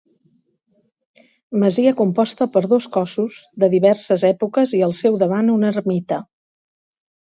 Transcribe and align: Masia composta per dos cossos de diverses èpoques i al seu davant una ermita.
Masia 1.65 1.93
composta 1.99 2.49
per 2.57 2.65
dos 2.73 2.89
cossos 2.97 3.39
de 3.65 3.73
diverses 3.77 4.27
èpoques 4.35 4.77
i 4.81 4.85
al 4.91 5.01
seu 5.05 5.25
davant 5.27 5.57
una 5.61 5.75
ermita. 5.79 6.25